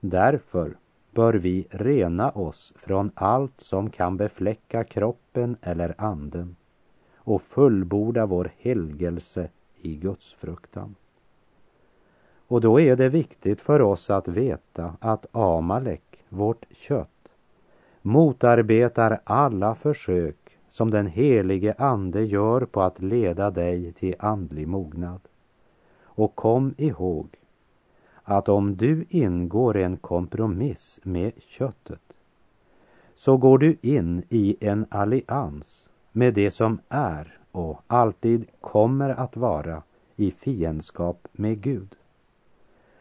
Därför 0.00 0.76
bör 1.10 1.34
vi 1.34 1.66
rena 1.70 2.30
oss 2.30 2.72
från 2.76 3.10
allt 3.14 3.60
som 3.60 3.90
kan 3.90 4.16
befläcka 4.16 4.84
kroppen 4.84 5.56
eller 5.62 5.94
anden 5.98 6.56
och 7.16 7.42
fullborda 7.42 8.26
vår 8.26 8.50
helgelse 8.58 9.48
i 9.80 9.96
Guds 9.96 10.32
fruktan. 10.32 10.94
Och 12.46 12.60
då 12.60 12.80
är 12.80 12.96
det 12.96 13.08
viktigt 13.08 13.60
för 13.60 13.82
oss 13.82 14.10
att 14.10 14.28
veta 14.28 14.96
att 15.00 15.26
Amalek, 15.32 16.24
vårt 16.28 16.64
kött, 16.70 17.28
motarbetar 18.02 19.20
alla 19.24 19.74
försök 19.74 20.58
som 20.70 20.90
den 20.90 21.06
helige 21.06 21.74
Ande 21.78 22.24
gör 22.24 22.60
på 22.60 22.82
att 22.82 23.02
leda 23.02 23.50
dig 23.50 23.92
till 23.92 24.14
andlig 24.18 24.68
mognad. 24.68 25.20
Och 26.18 26.34
kom 26.34 26.74
ihåg 26.78 27.28
att 28.22 28.48
om 28.48 28.76
du 28.76 29.04
ingår 29.08 29.76
en 29.76 29.96
kompromiss 29.96 31.00
med 31.02 31.32
köttet 31.38 32.18
så 33.14 33.36
går 33.36 33.58
du 33.58 33.76
in 33.82 34.22
i 34.28 34.56
en 34.60 34.86
allians 34.88 35.86
med 36.12 36.34
det 36.34 36.50
som 36.50 36.78
är 36.88 37.38
och 37.52 37.82
alltid 37.86 38.46
kommer 38.60 39.10
att 39.10 39.36
vara 39.36 39.82
i 40.16 40.30
fiendskap 40.30 41.28
med 41.32 41.60
Gud 41.60 41.94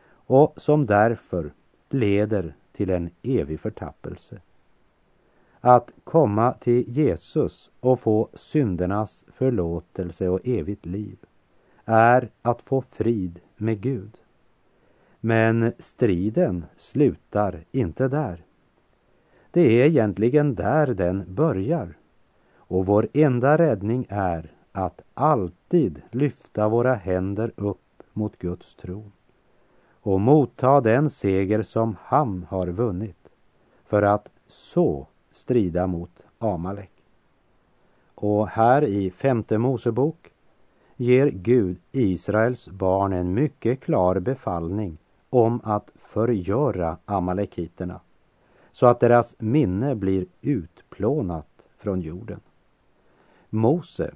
och 0.10 0.54
som 0.58 0.86
därför 0.86 1.52
leder 1.90 2.56
till 2.72 2.90
en 2.90 3.10
evig 3.22 3.60
förtappelse. 3.60 4.42
Att 5.60 5.92
komma 6.04 6.54
till 6.54 6.98
Jesus 6.98 7.70
och 7.80 8.00
få 8.00 8.30
syndernas 8.34 9.26
förlåtelse 9.28 10.30
och 10.30 10.48
evigt 10.48 10.86
liv 10.86 11.18
är 11.89 12.30
att 12.41 12.62
få 12.62 12.82
frid 12.82 13.39
med 13.56 13.82
Gud. 13.82 14.17
Men 15.19 15.73
striden 15.80 16.65
slutar 16.78 17.63
inte 17.71 18.08
där. 18.08 18.43
Det 19.52 19.82
är 19.82 19.86
egentligen 19.86 20.56
där 20.56 20.88
den 20.88 21.23
börjar. 21.28 21.93
Och 22.56 22.86
vår 22.86 23.08
enda 23.13 23.58
räddning 23.58 24.06
är 24.10 24.52
att 24.71 25.02
alltid 25.13 26.02
lyfta 26.12 26.67
våra 26.67 26.93
händer 26.93 27.52
upp 27.56 28.04
mot 28.13 28.38
Guds 28.38 28.76
tron 28.76 29.12
och 30.02 30.21
motta 30.21 30.82
den 30.82 31.10
seger 31.10 31.63
som 31.63 31.95
han 32.02 32.45
har 32.50 32.67
vunnit 32.67 33.30
för 33.86 34.02
att 34.02 34.30
så 34.47 35.08
strida 35.32 35.88
mot 35.88 36.23
Amalek. 36.39 36.91
Och 38.15 38.47
här 38.47 38.84
i 38.84 39.12
femte 39.12 39.58
Mosebok 39.58 40.32
ger 40.98 41.28
Gud 41.28 41.78
Israels 41.92 42.68
barn 42.68 43.14
en 43.14 43.34
mycket 43.34 43.80
klar 43.80 44.20
befallning 44.20 44.98
om 45.30 45.62
att 45.64 45.92
förgöra 45.96 46.98
amalekiterna 47.06 48.00
så 48.72 48.86
att 48.86 49.00
deras 49.00 49.36
minne 49.40 49.96
blir 49.96 50.26
utplånat 50.42 51.48
från 51.78 52.02
jorden. 52.02 52.40
Mose, 53.50 54.12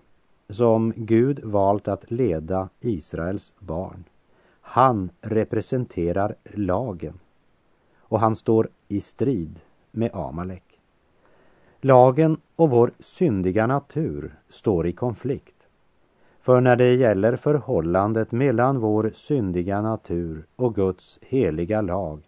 som 0.49 0.93
Gud 0.95 1.43
valt 1.43 1.87
att 1.87 2.11
leda 2.11 2.69
Israels 2.79 3.53
barn, 3.59 4.03
han 4.61 5.09
representerar 5.21 6.35
lagen 6.43 7.19
och 7.99 8.19
han 8.19 8.35
står 8.35 8.69
i 8.87 9.01
strid 9.01 9.59
med 9.91 10.15
Amalek. 10.15 10.79
Lagen 11.81 12.37
och 12.55 12.69
vår 12.69 12.91
syndiga 12.99 13.67
natur 13.67 14.35
står 14.49 14.87
i 14.87 14.93
konflikt. 14.93 15.60
För 16.41 16.61
när 16.61 16.75
det 16.75 16.95
gäller 16.95 17.35
förhållandet 17.35 18.31
mellan 18.31 18.79
vår 18.79 19.11
syndiga 19.13 19.81
natur 19.81 20.45
och 20.55 20.75
Guds 20.75 21.19
heliga 21.21 21.81
lag 21.81 22.21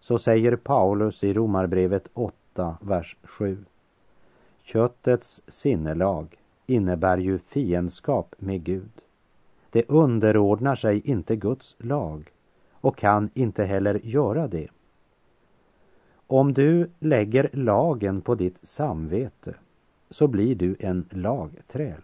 så 0.00 0.18
säger 0.18 0.56
Paulus 0.56 1.24
i 1.24 1.34
Romarbrevet 1.34 2.08
8, 2.14 2.76
vers 2.80 3.16
7. 3.22 3.58
Köttets 4.62 5.42
sinnelag 5.48 6.36
innebär 6.66 7.18
ju 7.18 7.38
fiendskap 7.38 8.34
med 8.38 8.64
Gud. 8.64 8.90
Det 9.70 9.88
underordnar 9.88 10.74
sig 10.74 11.00
inte 11.00 11.36
Guds 11.36 11.76
lag 11.78 12.32
och 12.72 12.96
kan 12.96 13.30
inte 13.34 13.64
heller 13.64 14.00
göra 14.04 14.48
det. 14.48 14.68
Om 16.26 16.52
du 16.52 16.90
lägger 16.98 17.50
lagen 17.52 18.20
på 18.20 18.34
ditt 18.34 18.58
samvete 18.62 19.54
så 20.10 20.26
blir 20.28 20.54
du 20.54 20.76
en 20.80 21.08
lagträl. 21.10 22.02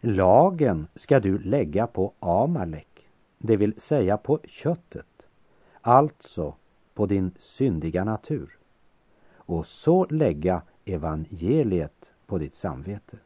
Lagen 0.00 0.86
ska 0.94 1.20
du 1.20 1.38
lägga 1.38 1.86
på 1.86 2.12
Amalek, 2.20 3.08
det 3.38 3.56
vill 3.56 3.80
säga 3.80 4.16
på 4.16 4.40
köttet, 4.48 5.22
alltså 5.80 6.54
på 6.94 7.06
din 7.06 7.30
syndiga 7.38 8.04
natur 8.04 8.58
och 9.34 9.66
så 9.66 10.06
lägga 10.10 10.62
evangeliet 10.84 12.12
på 12.26 12.38
ditt 12.38 12.54
samvete. 12.54 13.16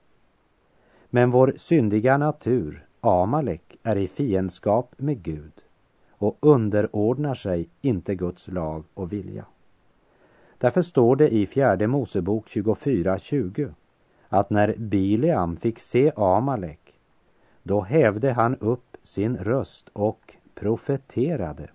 Men 1.11 1.31
vår 1.31 1.55
syndiga 1.57 2.19
natur, 2.19 2.87
Amalek, 3.01 3.77
är 3.83 3.97
i 3.97 4.09
fiendskap 4.09 4.95
med 4.97 5.23
Gud 5.23 5.53
och 6.11 6.37
underordnar 6.41 7.35
sig 7.35 7.69
inte 7.81 8.15
Guds 8.15 8.49
lag 8.49 8.85
och 8.95 9.13
vilja. 9.13 9.45
Därför 10.59 10.83
står 10.83 11.17
det 11.17 11.29
i 11.29 11.47
fjärde 11.47 11.87
Mosebok 11.87 12.49
24.20 12.49 13.75
att 14.33 14.51
när 14.51 14.75
Bileam 14.79 15.57
fick 15.57 15.79
se 15.79 16.13
Amalek, 16.17 16.95
då 17.63 17.81
hävde 17.81 18.33
han 18.33 18.57
upp 18.57 18.97
sin 19.03 19.37
röst 19.37 19.89
och 19.93 20.35
profeterade. 20.55 21.71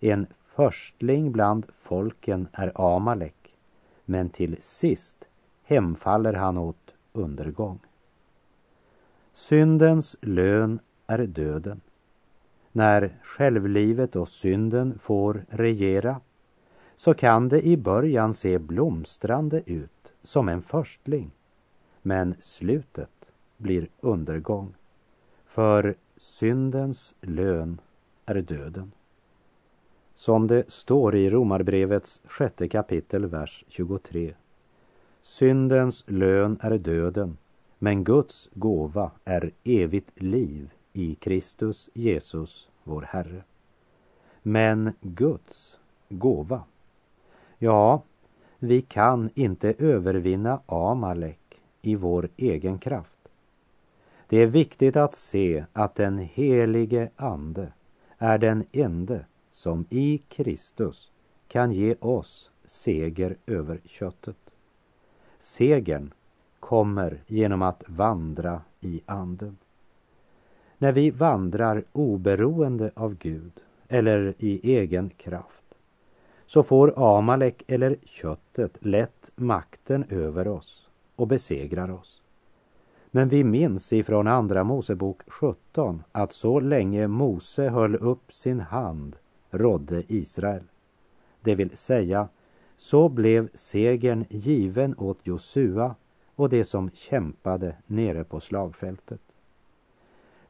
En 0.00 0.26
förstling 0.46 1.32
bland 1.32 1.66
folken 1.78 2.48
är 2.52 2.72
Amalek, 2.74 3.54
men 4.04 4.28
till 4.28 4.56
sist 4.60 5.24
hemfaller 5.62 6.32
han 6.32 6.58
åt 6.58 6.94
undergång. 7.12 7.78
Syndens 9.32 10.16
lön 10.20 10.78
är 11.06 11.18
döden. 11.18 11.80
När 12.72 13.18
självlivet 13.22 14.16
och 14.16 14.28
synden 14.28 14.98
får 14.98 15.44
regera 15.48 16.20
så 16.96 17.14
kan 17.14 17.48
det 17.48 17.66
i 17.66 17.76
början 17.76 18.34
se 18.34 18.58
blomstrande 18.58 19.62
ut 19.66 20.12
som 20.22 20.48
en 20.48 20.62
förstling. 20.62 21.30
Men 22.06 22.34
slutet 22.40 23.32
blir 23.56 23.88
undergång. 24.00 24.74
För 25.46 25.94
syndens 26.16 27.14
lön 27.20 27.80
är 28.26 28.34
döden. 28.34 28.92
Som 30.14 30.46
det 30.46 30.70
står 30.72 31.16
i 31.16 31.30
Romarbrevets 31.30 32.20
sjätte 32.24 32.68
kapitel, 32.68 33.26
vers 33.26 33.64
23. 33.68 34.34
Syndens 35.22 36.04
lön 36.06 36.58
är 36.60 36.78
döden, 36.78 37.36
men 37.78 38.04
Guds 38.04 38.48
gåva 38.54 39.10
är 39.24 39.50
evigt 39.64 40.22
liv 40.22 40.70
i 40.92 41.14
Kristus 41.14 41.90
Jesus, 41.94 42.68
vår 42.84 43.02
Herre. 43.02 43.42
Men 44.42 44.92
Guds 45.00 45.78
gåva, 46.08 46.62
ja, 47.58 48.02
vi 48.58 48.82
kan 48.82 49.30
inte 49.34 49.74
övervinna 49.78 50.60
Amalek 50.66 51.38
i 51.86 51.94
vår 51.94 52.28
egen 52.36 52.78
kraft. 52.78 53.28
Det 54.28 54.36
är 54.36 54.46
viktigt 54.46 54.96
att 54.96 55.14
se 55.14 55.64
att 55.72 55.94
den 55.94 56.18
helige 56.18 57.10
Ande 57.16 57.72
är 58.18 58.38
den 58.38 58.64
ende 58.72 59.24
som 59.50 59.84
i 59.90 60.18
Kristus 60.28 61.10
kan 61.48 61.72
ge 61.72 61.94
oss 62.00 62.50
seger 62.64 63.36
över 63.46 63.80
köttet. 63.84 64.36
Segern 65.38 66.12
kommer 66.60 67.18
genom 67.26 67.62
att 67.62 67.82
vandra 67.86 68.60
i 68.80 69.00
Anden. 69.06 69.56
När 70.78 70.92
vi 70.92 71.10
vandrar 71.10 71.84
oberoende 71.92 72.90
av 72.94 73.14
Gud 73.14 73.52
eller 73.88 74.34
i 74.38 74.76
egen 74.76 75.10
kraft 75.10 75.74
så 76.46 76.62
får 76.62 77.16
Amalek 77.18 77.62
eller 77.66 77.96
köttet 78.04 78.84
lätt 78.84 79.30
makten 79.36 80.04
över 80.10 80.48
oss 80.48 80.85
och 81.16 81.26
besegrar 81.26 81.90
oss. 81.90 82.22
Men 83.10 83.28
vi 83.28 83.44
minns 83.44 83.92
ifrån 83.92 84.26
Andra 84.26 84.64
Mosebok 84.64 85.22
17 85.26 86.02
att 86.12 86.32
så 86.32 86.60
länge 86.60 87.06
Mose 87.06 87.68
höll 87.68 87.96
upp 87.96 88.32
sin 88.32 88.60
hand 88.60 89.16
rådde 89.50 90.02
Israel. 90.08 90.62
Det 91.40 91.54
vill 91.54 91.76
säga, 91.76 92.28
så 92.76 93.08
blev 93.08 93.48
segern 93.54 94.24
given 94.28 94.94
åt 94.98 95.18
Josua 95.22 95.94
och 96.34 96.48
de 96.48 96.64
som 96.64 96.90
kämpade 96.90 97.76
nere 97.86 98.24
på 98.24 98.40
slagfältet. 98.40 99.20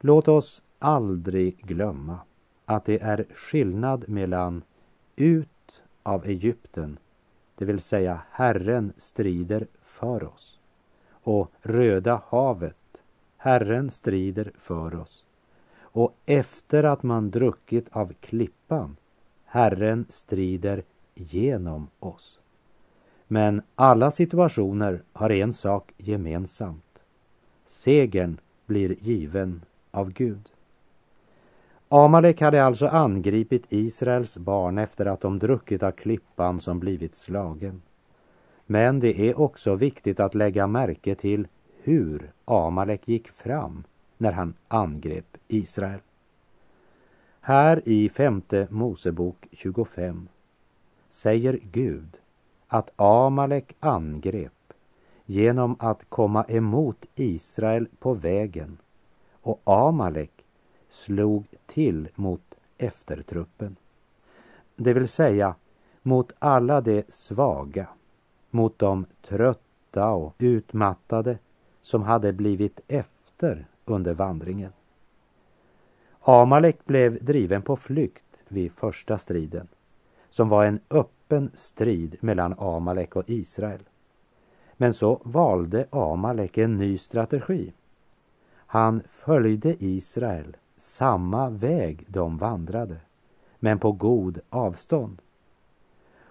Låt 0.01 0.29
oss 0.29 0.63
aldrig 0.79 1.57
glömma 1.67 2.19
att 2.65 2.85
det 2.85 3.03
är 3.03 3.27
skillnad 3.35 4.09
mellan 4.09 4.63
ut 5.17 5.83
av 6.03 6.27
Egypten, 6.27 6.99
det 7.55 7.65
vill 7.65 7.81
säga 7.81 8.21
Herren 8.31 8.93
strider 8.97 9.67
för 9.83 10.25
oss, 10.25 10.56
och 11.27 11.53
Röda 11.63 12.23
havet, 12.29 13.03
Herren 13.37 13.91
strider 13.91 14.53
för 14.59 15.01
oss. 15.01 15.25
Och 15.81 16.17
efter 16.27 16.85
att 16.85 17.03
man 17.03 17.31
druckit 17.31 17.87
av 17.91 18.13
klippan, 18.21 18.97
Herren 19.45 20.07
strider 20.11 20.83
genom 21.15 21.89
oss. 21.99 22.39
Men 23.29 23.63
alla 23.75 24.11
situationer 24.11 25.03
har 25.13 25.31
en 25.31 25.53
sak 25.53 25.93
gemensamt. 25.97 26.99
Segern 27.67 28.39
blir 28.67 28.97
given 29.01 29.63
av 29.91 30.13
Gud. 30.13 30.49
Amalek 31.89 32.41
hade 32.41 32.65
alltså 32.65 32.87
angripit 32.87 33.65
Israels 33.69 34.37
barn 34.37 34.79
efter 34.79 35.07
att 35.07 35.21
de 35.21 35.39
druckit 35.39 35.83
av 35.83 35.91
klippan 35.91 36.61
som 36.61 36.81
blivit 36.81 37.15
slagen. 37.15 37.83
Men 38.67 39.01
det 39.01 39.21
är 39.21 39.41
också 39.41 39.75
viktigt 39.75 40.21
att 40.21 40.35
lägga 40.35 40.67
märke 40.67 41.15
till 41.15 41.49
hur 41.83 42.31
Amalek 42.45 43.09
gick 43.09 43.29
fram 43.29 43.85
när 44.17 44.33
han 44.33 44.55
angrep 44.69 45.37
Israel. 45.49 46.01
Här 47.41 47.89
i 47.89 48.09
femte 48.09 48.67
Mosebok 48.71 49.47
25 49.53 50.29
säger 51.11 51.61
Gud 51.73 52.17
att 52.69 52.91
Amalek 52.97 53.77
angrep 53.81 54.53
genom 55.25 55.77
att 55.79 56.09
komma 56.09 56.45
emot 56.49 57.07
Israel 57.15 57.89
på 57.99 58.15
vägen 58.15 58.79
och 59.43 59.61
Amalek 59.65 60.45
slog 60.91 61.45
till 61.67 62.09
mot 62.15 62.55
eftertruppen. 62.79 63.77
Det 64.77 64.93
vill 64.93 65.09
säga 65.09 65.55
mot 66.03 66.33
alla 66.39 66.81
de 66.81 67.03
svaga, 67.09 67.87
mot 68.51 68.79
de 68.79 69.07
trötta 69.23 70.11
och 70.11 70.35
utmattade 70.39 71.39
som 71.81 72.03
hade 72.03 72.33
blivit 72.33 72.81
efter 72.89 73.67
under 73.85 74.15
vandringen. 74.15 74.73
Amalek 76.21 76.85
blev 76.85 77.25
driven 77.25 77.63
på 77.63 77.77
flykt 77.77 78.43
vid 78.49 78.73
första 78.73 79.19
striden 79.19 79.69
som 80.31 80.49
var 80.49 80.65
en 80.65 80.81
öppen 80.91 81.51
strid 81.55 82.17
mellan 82.21 82.55
Amalek 82.59 83.17
och 83.17 83.31
Israel. 83.31 83.81
Men 84.77 84.95
så 84.95 85.21
valde 85.23 85.87
Amalek 85.91 86.59
en 86.59 86.79
ny 86.79 86.99
strategi. 86.99 87.73
Han 88.57 89.03
följde 89.09 89.85
Israel 89.85 90.57
samma 90.79 91.51
väg 91.51 92.05
de 92.09 92.39
vandrade, 92.39 92.97
men 93.59 93.79
på 93.79 93.93
god 93.93 94.41
avstånd. 94.51 95.23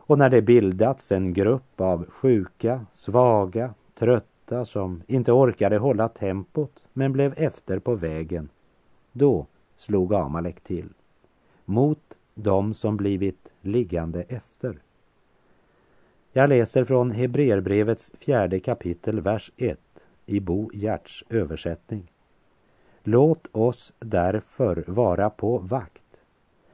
Och 0.07 0.17
när 0.17 0.29
det 0.29 0.41
bildats 0.41 1.11
en 1.11 1.33
grupp 1.33 1.81
av 1.81 2.05
sjuka, 2.09 2.85
svaga, 2.91 3.73
trötta 3.95 4.65
som 4.65 5.03
inte 5.07 5.31
orkade 5.31 5.77
hålla 5.77 6.09
tempot 6.09 6.85
men 6.93 7.13
blev 7.13 7.33
efter 7.37 7.79
på 7.79 7.95
vägen, 7.95 8.49
då 9.11 9.45
slog 9.75 10.13
Amalek 10.13 10.61
till 10.61 10.89
mot 11.65 12.17
dem 12.33 12.73
som 12.73 12.97
blivit 12.97 13.47
liggande 13.61 14.21
efter. 14.21 14.77
Jag 16.31 16.49
läser 16.49 16.83
från 16.83 17.11
Hebreerbrevets 17.11 18.11
fjärde 18.19 18.59
kapitel, 18.59 19.21
vers 19.21 19.51
1 19.57 19.79
i 20.25 20.39
Bo 20.39 20.69
Gerts 20.73 21.23
översättning. 21.29 22.11
Låt 23.03 23.47
oss 23.51 23.93
därför 23.99 24.83
vara 24.87 25.29
på 25.29 25.57
vakt 25.57 26.01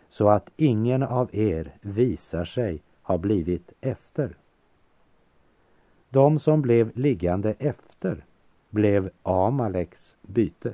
så 0.10 0.30
att 0.30 0.50
ingen 0.58 1.04
av 1.04 1.36
er 1.36 1.72
visar 1.82 2.46
sig 2.46 2.82
ha 3.12 3.17
blivit 3.17 3.74
efter. 3.82 4.36
De 6.10 6.39
som 6.39 6.62
blev 6.62 6.91
liggande 6.95 7.54
efter 7.60 8.26
blev 8.69 9.10
Amaleks 9.24 10.15
byte. 10.21 10.74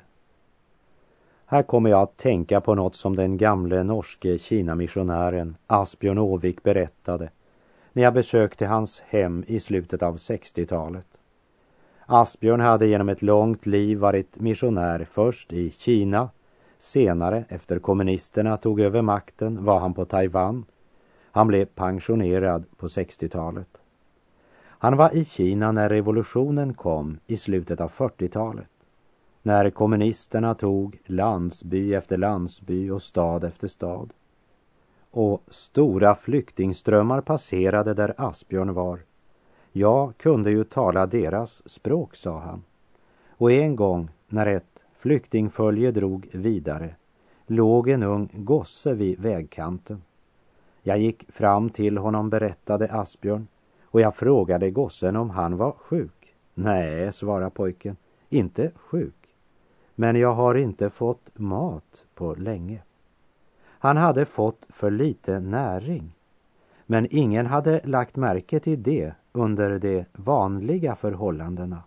Här 1.46 1.62
kommer 1.62 1.90
jag 1.90 2.02
att 2.02 2.16
tänka 2.16 2.60
på 2.60 2.74
något 2.74 2.96
som 2.96 3.16
den 3.16 3.36
gamle 3.36 3.82
norske 3.82 4.38
kinamissionären 4.38 5.56
Asbjörn 5.66 6.18
Åvik 6.18 6.62
berättade 6.62 7.30
när 7.92 8.02
jag 8.02 8.14
besökte 8.14 8.66
hans 8.66 9.00
hem 9.00 9.44
i 9.46 9.60
slutet 9.60 10.02
av 10.02 10.16
60-talet. 10.16 11.06
Asbjörn 12.06 12.60
hade 12.60 12.86
genom 12.86 13.08
ett 13.08 13.22
långt 13.22 13.66
liv 13.66 13.98
varit 13.98 14.40
missionär 14.40 15.06
först 15.10 15.52
i 15.52 15.70
Kina, 15.70 16.30
senare 16.78 17.44
efter 17.48 17.78
kommunisterna 17.78 18.56
tog 18.56 18.80
över 18.80 19.02
makten 19.02 19.64
var 19.64 19.78
han 19.78 19.94
på 19.94 20.04
Taiwan. 20.04 20.64
Han 21.32 21.46
blev 21.46 21.64
pensionerad 21.64 22.64
på 22.76 22.86
60-talet. 22.86 23.68
Han 24.60 24.96
var 24.96 25.16
i 25.16 25.24
Kina 25.24 25.72
när 25.72 25.88
revolutionen 25.88 26.74
kom 26.74 27.18
i 27.26 27.36
slutet 27.36 27.80
av 27.80 27.90
40-talet 27.90 28.68
när 29.42 29.70
kommunisterna 29.70 30.54
tog 30.54 30.98
landsby 31.06 31.94
efter 31.94 32.16
landsby 32.16 32.90
och 32.90 33.02
stad 33.02 33.44
efter 33.44 33.68
stad. 33.68 34.12
Och 35.10 35.42
stora 35.48 36.14
flyktingströmmar 36.14 37.20
passerade 37.20 37.94
där 37.94 38.14
Asbjörn 38.16 38.74
var. 38.74 39.00
Jag 39.72 40.16
kunde 40.16 40.50
ju 40.50 40.64
tala 40.64 41.06
deras 41.06 41.68
språk, 41.68 42.16
sa 42.16 42.38
han. 42.38 42.62
Och 43.28 43.52
en 43.52 43.76
gång 43.76 44.10
när 44.28 44.46
ett 44.46 44.84
flyktingfölje 44.98 45.90
drog 45.90 46.28
vidare 46.32 46.94
låg 47.46 47.88
en 47.88 48.02
ung 48.02 48.30
gosse 48.32 48.94
vid 48.94 49.20
vägkanten. 49.20 50.02
Jag 50.82 50.98
gick 50.98 51.32
fram 51.32 51.70
till 51.70 51.98
honom, 51.98 52.30
berättade 52.30 52.92
Asbjörn, 52.92 53.46
och 53.84 54.00
jag 54.00 54.16
frågade 54.16 54.70
gossen 54.70 55.16
om 55.16 55.30
han 55.30 55.56
var 55.56 55.72
sjuk. 55.72 56.34
Nej, 56.54 57.12
svarade 57.12 57.50
pojken, 57.50 57.96
inte 58.28 58.70
sjuk 58.76 59.18
men 60.00 60.16
jag 60.16 60.32
har 60.32 60.54
inte 60.54 60.90
fått 60.90 61.30
mat 61.34 62.04
på 62.14 62.34
länge. 62.34 62.82
Han 63.64 63.96
hade 63.96 64.24
fått 64.24 64.66
för 64.68 64.90
lite 64.90 65.40
näring, 65.40 66.12
men 66.86 67.06
ingen 67.10 67.46
hade 67.46 67.80
lagt 67.84 68.16
märke 68.16 68.60
till 68.60 68.82
det 68.82 69.12
under 69.32 69.78
de 69.78 70.04
vanliga 70.12 70.96
förhållandena. 70.96 71.82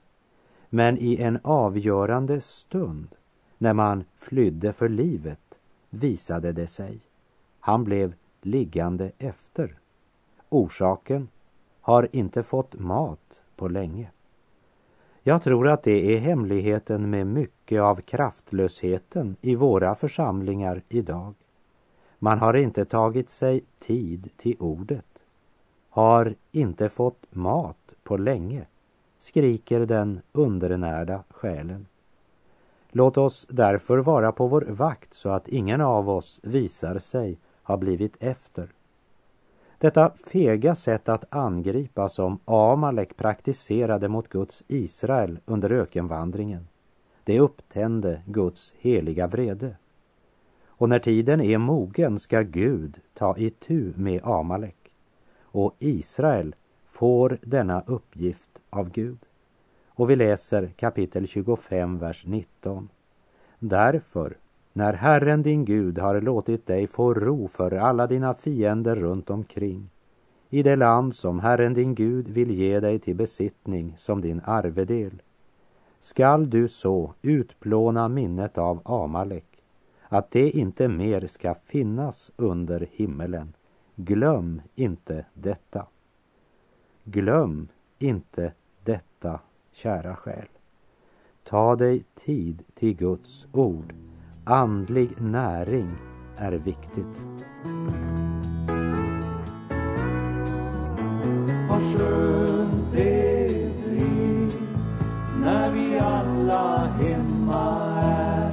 Men 0.69 0.97
i 0.97 1.21
en 1.21 1.39
avgörande 1.43 2.41
stund, 2.41 3.07
när 3.57 3.73
man 3.73 4.03
flydde 4.17 4.73
för 4.73 4.89
livet, 4.89 5.55
visade 5.89 6.51
det 6.51 6.67
sig. 6.67 6.99
Han 7.59 7.83
blev 7.83 8.13
liggande 8.45 9.11
efter. 9.17 9.77
Orsaken 10.49 11.27
har 11.81 12.07
inte 12.11 12.43
fått 12.43 12.79
mat 12.79 13.41
på 13.55 13.67
länge. 13.67 14.09
Jag 15.23 15.43
tror 15.43 15.67
att 15.67 15.83
det 15.83 16.15
är 16.15 16.19
hemligheten 16.19 17.09
med 17.09 17.27
mycket 17.27 17.81
av 17.81 18.01
kraftlösheten 18.01 19.35
i 19.41 19.55
våra 19.55 19.95
församlingar 19.95 20.81
idag. 20.89 21.33
Man 22.19 22.39
har 22.39 22.53
inte 22.53 22.85
tagit 22.85 23.29
sig 23.29 23.63
tid 23.79 24.29
till 24.37 24.55
ordet, 24.59 25.23
har 25.89 26.35
inte 26.51 26.89
fått 26.89 27.25
mat 27.29 27.93
på 28.03 28.17
länge, 28.17 28.65
skriker 29.19 29.85
den 29.85 30.21
undernärda 30.31 31.23
själen. 31.29 31.85
Låt 32.91 33.17
oss 33.17 33.47
därför 33.49 33.97
vara 33.97 34.31
på 34.31 34.47
vår 34.47 34.61
vakt 34.61 35.13
så 35.13 35.29
att 35.29 35.47
ingen 35.47 35.81
av 35.81 36.09
oss 36.09 36.39
visar 36.43 36.99
sig 36.99 37.37
har 37.71 37.77
blivit 37.77 38.23
efter. 38.23 38.67
Detta 39.77 40.11
fega 40.25 40.75
sätt 40.75 41.09
att 41.09 41.33
angripa 41.33 42.09
som 42.09 42.39
Amalek 42.45 43.17
praktiserade 43.17 44.07
mot 44.07 44.29
Guds 44.29 44.63
Israel 44.67 45.39
under 45.45 45.69
ökenvandringen, 45.71 46.67
det 47.23 47.39
upptände 47.39 48.21
Guds 48.25 48.73
heliga 48.77 49.27
vrede. 49.27 49.75
Och 50.65 50.89
när 50.89 50.99
tiden 50.99 51.41
är 51.41 51.57
mogen 51.57 52.19
ska 52.19 52.41
Gud 52.41 52.99
ta 53.13 53.37
itu 53.37 53.93
med 53.95 54.21
Amalek 54.23 54.91
och 55.41 55.75
Israel 55.79 56.55
får 56.85 57.37
denna 57.41 57.81
uppgift 57.81 58.59
av 58.69 58.89
Gud. 58.89 59.19
Och 59.87 60.09
vi 60.09 60.15
läser 60.15 60.67
kapitel 60.67 61.27
25, 61.27 61.97
vers 61.97 62.25
19. 62.25 62.89
Därför, 63.59 64.37
när 64.73 64.93
Herren 64.93 65.43
din 65.43 65.65
Gud 65.65 65.99
har 65.99 66.21
låtit 66.21 66.67
dig 66.67 66.87
få 66.87 67.13
ro 67.13 67.47
för 67.47 67.71
alla 67.71 68.07
dina 68.07 68.33
fiender 68.33 68.95
runt 68.95 69.29
omkring, 69.29 69.89
i 70.49 70.63
det 70.63 70.75
land 70.75 71.15
som 71.15 71.39
Herren 71.39 71.73
din 71.73 71.95
Gud 71.95 72.27
vill 72.27 72.51
ge 72.51 72.79
dig 72.79 72.99
till 72.99 73.15
besittning 73.15 73.95
som 73.97 74.21
din 74.21 74.41
arvedel, 74.45 75.21
skall 75.99 76.49
du 76.49 76.67
så 76.67 77.13
utplåna 77.21 78.07
minnet 78.07 78.57
av 78.57 78.81
Amalek, 78.85 79.63
att 80.01 80.31
det 80.31 80.49
inte 80.49 80.87
mer 80.87 81.27
ska 81.27 81.53
finnas 81.53 82.31
under 82.35 82.87
himmelen. 82.91 83.53
Glöm 83.95 84.61
inte 84.75 85.25
detta. 85.33 85.85
Glöm 87.03 87.67
inte 87.99 88.53
detta, 88.83 89.39
kära 89.71 90.15
själ. 90.15 90.47
Ta 91.43 91.75
dig 91.75 92.03
tid 92.25 92.63
till 92.75 92.95
Guds 92.95 93.47
ord. 93.51 93.93
Andlig 94.45 95.21
näring 95.21 95.97
är 96.37 96.51
viktigt. 96.51 97.23
Vad 101.69 101.81
skönt 101.81 102.91
det 102.91 103.69
blir 103.85 104.51
när 105.41 105.71
vi 105.71 105.99
alla 105.99 106.85
hemma 106.85 107.91
är. 108.01 108.51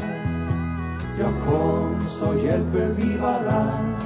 Ja, 1.20 1.28
kom 1.46 2.08
så 2.08 2.34
hjälper 2.34 2.94
vi 2.96 3.16
varann 3.16 3.96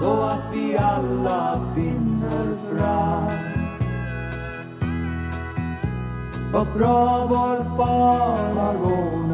så 0.00 0.22
att 0.22 0.52
vi 0.52 0.76
alla 0.78 1.74
finner 1.74 2.56
fram. 2.70 3.56
Vad 6.52 6.66
bra 6.78 7.26
vår 7.26 7.76
far 7.76 8.54
har 8.54 8.74
vår 8.74 9.25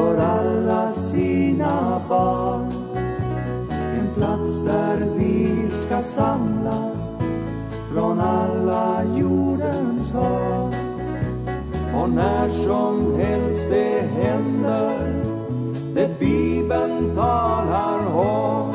för 0.00 0.16
alla 0.16 0.92
sina 0.92 2.02
barn. 2.08 2.72
En 3.70 4.14
plats 4.14 4.60
där 4.64 5.06
vi 5.16 5.70
ska 5.86 6.02
samlas 6.02 6.98
från 7.92 8.20
alla 8.20 9.04
jordens 9.18 10.12
hörn. 10.12 10.74
Och 11.94 12.10
när 12.10 12.64
som 12.64 13.20
helst 13.20 13.64
det 13.70 14.00
händer 14.00 15.24
det 15.94 16.18
Bibeln 16.18 17.14
talar 17.14 18.06
om 18.14 18.74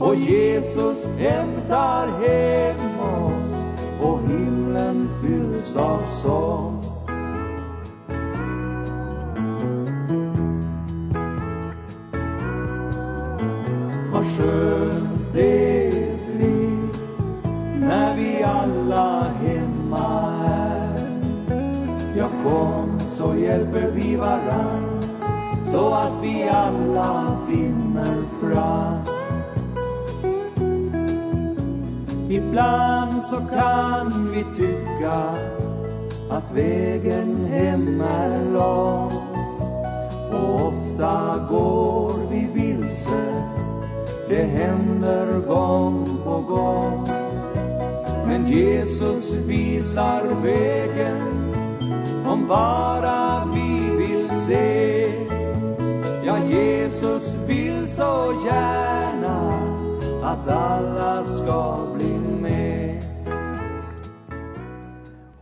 och 0.00 0.14
Jesus 0.14 1.04
hämtar 1.18 2.06
hem 2.06 3.00
oss 3.00 3.54
och 4.02 4.20
himlen 4.28 5.08
fylls 5.22 5.76
av 5.76 6.00
sång. 6.22 6.97
Så 23.18 23.34
hjälper 23.34 23.90
vi 23.94 24.16
varann 24.16 25.02
så 25.66 25.94
att 25.94 26.22
vi 26.22 26.48
alla 26.48 27.36
finner 27.50 28.16
fram. 28.40 28.98
Ibland 32.30 33.22
så 33.30 33.36
kan 33.36 34.30
vi 34.30 34.44
tycka 34.56 35.22
att 36.30 36.54
vägen 36.54 37.46
hem 37.50 38.00
är 38.00 38.52
lång 38.52 39.12
och 40.32 40.66
ofta 40.66 41.46
går 41.50 42.12
vi 42.30 42.48
vilse 42.54 43.44
det 44.28 44.44
händer 44.44 45.40
gång 45.46 46.18
på 46.24 46.54
gång 46.54 47.08
men 48.26 48.48
Jesus 48.48 49.32
visar 49.32 50.22
vägen 50.42 51.37
om 52.28 52.48
bara 52.48 53.44
vi 53.54 53.96
vill 53.96 54.30
se. 54.46 55.12
Ja, 56.24 56.44
Jesus 56.44 57.34
vill 57.34 57.88
så 57.88 58.42
gärna 58.46 59.58
att 60.22 60.48
alla 60.48 61.26
ska 61.26 61.86
bli 61.94 62.18
med. 62.40 63.02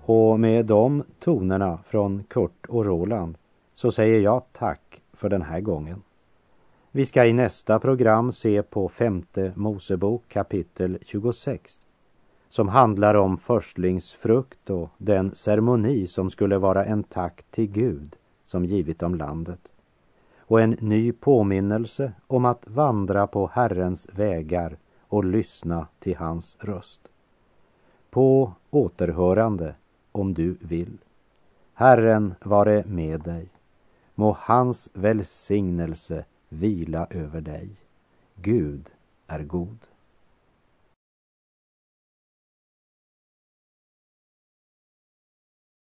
Och 0.04 0.40
med 0.40 0.66
de 0.66 1.02
tonerna 1.20 1.78
från 1.86 2.24
Kurt 2.28 2.66
och 2.68 2.84
Roland 2.84 3.38
så 3.74 3.92
säger 3.92 4.20
jag 4.20 4.42
tack 4.52 5.02
för 5.12 5.28
den 5.28 5.42
här 5.42 5.60
gången. 5.60 6.02
Vi 6.90 7.06
ska 7.06 7.24
i 7.24 7.32
nästa 7.32 7.78
program 7.78 8.32
se 8.32 8.62
på 8.62 8.88
femte 8.88 9.52
Mosebok 9.56 10.22
kapitel 10.28 10.98
26 11.06 11.85
som 12.56 12.68
handlar 12.68 13.14
om 13.14 13.38
förstlingsfrukt 13.38 14.70
och 14.70 14.90
den 14.98 15.34
ceremoni 15.34 16.06
som 16.06 16.30
skulle 16.30 16.58
vara 16.58 16.84
en 16.84 17.02
tack 17.02 17.44
till 17.50 17.66
Gud 17.66 18.16
som 18.44 18.64
givit 18.64 18.98
dem 18.98 19.14
landet 19.14 19.60
och 20.38 20.60
en 20.60 20.70
ny 20.80 21.12
påminnelse 21.12 22.12
om 22.26 22.44
att 22.44 22.68
vandra 22.68 23.26
på 23.26 23.50
Herrens 23.52 24.08
vägar 24.12 24.76
och 25.08 25.24
lyssna 25.24 25.86
till 25.98 26.16
hans 26.16 26.56
röst. 26.60 27.00
På 28.10 28.52
återhörande 28.70 29.74
om 30.12 30.34
du 30.34 30.56
vill. 30.60 30.98
Herren 31.74 32.34
vare 32.44 32.84
med 32.86 33.20
dig. 33.20 33.48
Må 34.14 34.36
hans 34.40 34.88
välsignelse 34.92 36.24
vila 36.48 37.06
över 37.10 37.40
dig. 37.40 37.68
Gud 38.34 38.90
är 39.26 39.42
god. 39.42 39.78